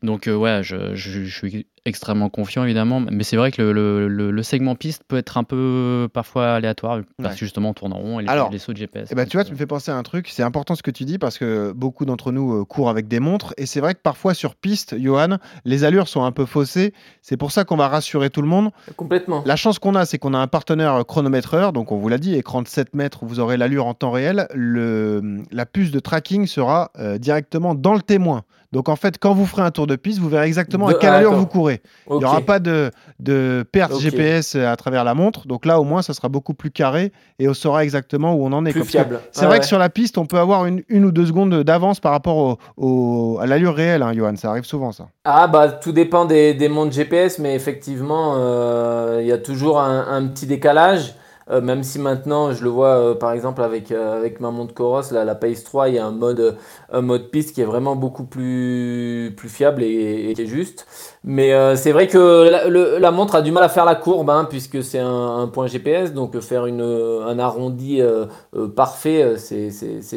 [0.03, 3.71] donc euh, ouais, je, je, je suis extrêmement confiant évidemment, mais c'est vrai que le,
[3.73, 7.33] le, le- le segment piste peut être un peu parfois aléatoire parce Ouais.
[7.33, 9.07] que justement on tourne en rond et les, Alors, les sauts de GPS.
[9.11, 10.91] Eh ben, tu vois, tu me fais penser à un truc, c'est important ce que
[10.91, 13.93] tu dis parce que beaucoup d'entre nous euh, courent avec des montres et c'est vrai
[13.95, 16.93] que parfois sur piste, Johan, les allures sont un peu faussées.
[17.21, 18.69] C'est pour ça qu'on va rassurer tout le monde.
[18.97, 19.41] Complètement.
[19.45, 22.35] La chance qu'on a, c'est qu'on a un partenaire chronométreur, donc on vous l'a dit,
[22.35, 24.47] écran de 7 mètres, vous aurez l'allure en temps réel.
[24.53, 28.43] Le, la puce de tracking sera euh, directement dans le témoin.
[28.73, 30.97] Donc en fait, quand vous ferez un tour de piste, vous verrez exactement De- à
[30.97, 31.81] quelle ah, allure vous courez.
[32.09, 33.97] Il n'y aura pas de, de perte.
[33.97, 35.47] GPS à travers la montre.
[35.47, 38.51] Donc là, au moins, ça sera beaucoup plus carré et on saura exactement où on
[38.51, 38.71] en est.
[38.71, 39.21] Plus fiable.
[39.31, 39.59] C'est Ah vrai ouais.
[39.61, 42.35] que sur la piste, on peut avoir une, une ou deux secondes d'avance par rapport
[42.37, 44.35] au, au- à l'allure réelle, hein, Johan.
[44.35, 45.07] Ça arrive souvent, ça.
[45.23, 49.79] Ah bah tout dépend des, des montres GPS, mais effectivement, euh, il y a toujours
[49.79, 51.15] un, un petit décalage.
[51.49, 54.73] Euh, même si maintenant, je le vois euh, par exemple avec, euh, avec ma montre
[54.73, 56.57] Coros, la, la Pace 3, il y a un mode,
[56.91, 60.85] un mode piste qui est vraiment beaucoup plus, plus fiable et, et qui est juste.
[61.29, 63.95] Mais euh, c'est vrai que la, le- la montre a du mal à faire la
[63.95, 68.69] courbe, hein, puisque c'est un, un point GPS, donc faire une, un arrondi euh, euh,
[68.69, 69.69] parfait, euh, c'est-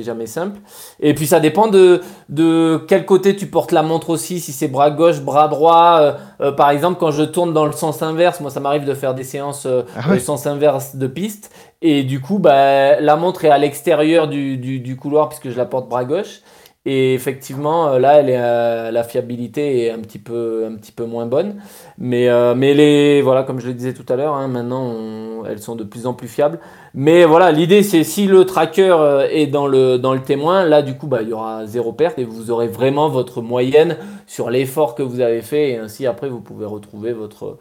[0.05, 0.61] jamais simple.
[1.01, 4.69] Et puis ça dépend de, de quel côté tu portes la montre aussi, si c'est
[4.69, 5.99] bras gauche, bras droit.
[6.01, 8.95] euh, euh, par exemple, quand je tourne dans le sens inverse, moi ça m'arrive de
[8.95, 11.51] faire des séances euh, Ah euh, sens inverse de piste.
[11.83, 15.57] Et du coup, bah, la montre est à l'extérieur du, du, du couloir puisque je
[15.57, 16.41] la porte bras gauche.
[16.87, 20.93] Et effectivement, euh, là, elle est, euh, la fiabilité est un petit peu, un petit
[20.93, 21.61] peu moins bonne.
[21.99, 25.59] Mais, euh, mais les, voilà, comme je le disais tout à l'heure, hein, maintenant, elles
[25.61, 26.59] sont de plus en plus fiables.
[26.95, 31.07] Mais voilà, l'idée, c'est si le tracker euh, est dans le, témoin, là, du coup,
[31.07, 35.03] bah, il y aura zéro perte et vous aurez vraiment votre moyenne sur l'effort que
[35.03, 35.71] vous avez fait.
[35.71, 37.59] Et ainsi, après, vous pouvez retrouver votre,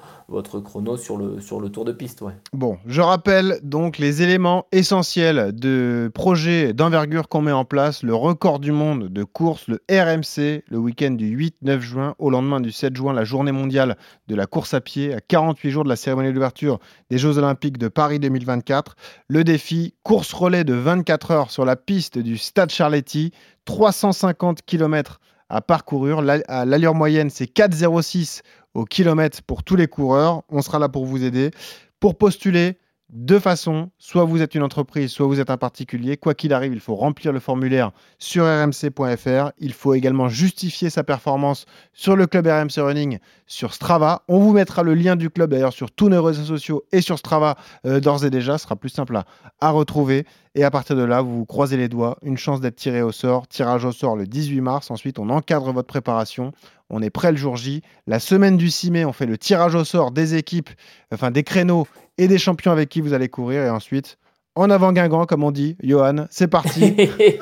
[0.62, 2.24] chrono sur le, tour de piste.
[2.54, 8.02] Bon, je rappelle donc les éléments essentiels de projet d'envergure qu'on met en place.
[8.02, 12.62] Le record du monde de course, le RMC, le week-end du 8-9 juin, au lendemain
[12.62, 13.96] du 7 juin, la journée mondiale
[14.28, 16.80] de la course à pied, à 48 jours de la cérémonie d'ouverture
[17.12, 18.96] des Jeux Olympiques de Paris 2024.
[19.32, 23.32] Le défi, course relais de 24 heures sur la piste du Stade Charletti,
[23.66, 26.24] 350 km à parcourir.
[26.24, 28.42] L'allure moyenne, c'est 4,06
[28.74, 30.42] au kilomètre pour tous les coureurs.
[30.50, 31.52] On sera là pour vous aider.
[32.00, 33.90] Pour postuler, deux façons.
[33.98, 36.18] Soit vous êtes une entreprise, soit vous êtes un particulier.
[36.18, 39.52] Quoi qu'il arrive, il faut remplir le formulaire sur rmc.fr.
[39.60, 44.24] Il faut également justifier sa performance sur le club RMC Running sur Strava.
[44.28, 47.18] On vous mettra le lien du club d'ailleurs sur tous nos réseaux sociaux et sur
[47.18, 48.58] Strava euh, d'ores et déjà.
[48.58, 49.20] Ce sera plus simple
[49.60, 50.26] à, retrouver.
[50.56, 52.18] Et à partir de là, vous vous croisez les doigts.
[52.22, 53.48] Une chance d'être tiré au sort.
[53.48, 54.92] Tirage au sort le 18 mars.
[54.92, 56.54] Ensuite, on encadre votre préparation.
[56.90, 57.82] On est prêt le jour J.
[58.08, 60.70] La semaine du 6 mai, on fait le tirage au sort des équipes,
[61.14, 63.64] enfin des créneaux et des champions avec qui vous allez courir.
[63.64, 64.18] Et ensuite,
[64.56, 66.84] en avant Guingamp, comme on dit, Johan, c'est parti.
[66.84, 67.40] et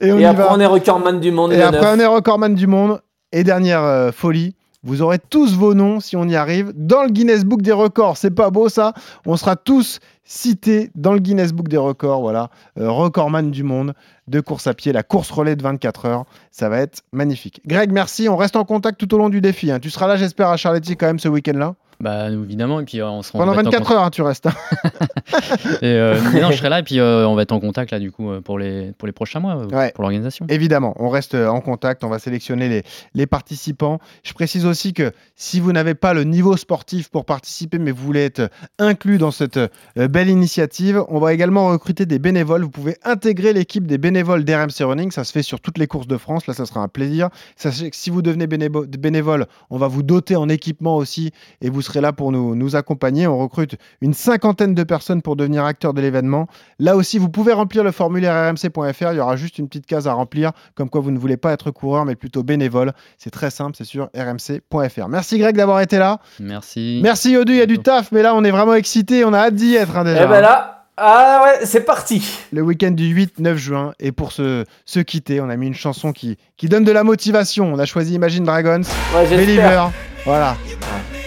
[0.00, 0.52] et on y après, va.
[0.52, 1.52] on est recordman du monde.
[1.52, 3.00] Et après, on est recordman du monde.
[3.32, 7.10] Et dernière euh, folie, vous aurez tous vos noms, si on y arrive, dans le
[7.10, 8.16] Guinness Book des records.
[8.16, 8.92] C'est pas beau ça
[9.26, 12.20] On sera tous cités dans le Guinness Book des records.
[12.22, 13.94] Voilà, Euh, recordman du monde
[14.30, 16.24] de course à pied, la course relais de 24 heures.
[16.50, 17.60] Ça va être magnifique.
[17.66, 18.28] Greg, merci.
[18.28, 19.70] On reste en contact tout au long du défi.
[19.70, 19.80] hein.
[19.80, 21.74] Tu seras là, j'espère, à Charletti quand même ce week-end-là?
[22.00, 24.10] Bah, évidemment, et puis euh, on se Pendant on va être en 24 heures, hein,
[24.10, 24.46] tu restes.
[24.46, 24.52] hein.
[25.82, 27.98] Et, euh, non, je serai là et puis euh, on va être en contact là
[27.98, 29.92] du coup euh, pour les pour les prochains mois Ouais.
[29.94, 30.46] pour l'organisation.
[30.48, 32.82] Évidemment, on reste en contact, on va sélectionner les,
[33.14, 33.98] les participants.
[34.22, 38.04] Je précise aussi que si vous n'avez pas le niveau sportif pour participer, mais vous
[38.04, 39.58] voulez être inclus dans cette
[39.96, 42.62] belle initiative, on va également recruter des bénévoles.
[42.62, 46.06] Vous pouvez intégrer l'équipe des bénévoles d'RMC Running, ça se fait sur toutes les courses
[46.08, 47.28] de France, là ça sera un plaisir.
[47.56, 51.68] Sachez que si vous devenez bénévo- bénévole, on va vous doter en équipement aussi et
[51.70, 53.26] vous serez là pour nous, nous accompagner.
[53.26, 56.46] On recrute une cinquantaine de personnes pour devenir acteurs de l'événement.
[56.78, 59.12] Là aussi, vous pouvez remplir le formulaire rmc.fr.
[59.12, 61.52] Il y aura juste une petite case à remplir, comme quoi vous ne voulez pas
[61.52, 62.92] être coureur, mais plutôt bénévole.
[63.18, 65.08] C'est très simple, c'est sur rmc.fr.
[65.08, 66.20] Merci Greg d'avoir été là.
[66.38, 67.00] Merci.
[67.02, 69.38] Merci Yodu, il y a du taf, mais là on est vraiment excités, on a
[69.38, 70.24] hâte d'y être hein, déjà.
[70.24, 72.22] Et ben là, ah ouais, c'est parti.
[72.52, 73.92] Le week-end du 8-9 juin.
[74.00, 77.04] Et pour se, se quitter, on a mis une chanson qui, qui donne de la
[77.04, 77.72] motivation.
[77.72, 78.82] On a choisi Imagine Dragons,
[79.14, 79.38] Ouais, j'espère.
[79.38, 79.86] Believer.
[80.26, 80.56] Voilà.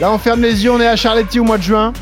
[0.03, 1.93] Là on ferme les yeux, on est à Charletti au mois de juin.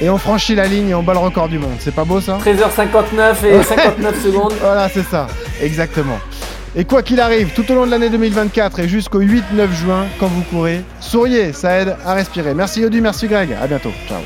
[0.00, 1.76] Et on franchit la ligne et on bat le record du monde.
[1.78, 4.52] C'est pas beau ça 13h59 et 59 secondes.
[4.60, 5.28] Voilà, c'est ça,
[5.62, 6.18] exactement.
[6.74, 10.26] Et quoi qu'il arrive, tout au long de l'année 2024 et jusqu'au 8-9 juin, quand
[10.26, 12.52] vous courez, souriez, ça aide à respirer.
[12.52, 13.92] Merci Yodu, merci Greg, à bientôt.
[14.08, 14.18] Ciao.